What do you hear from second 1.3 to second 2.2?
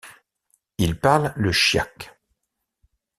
le chiac.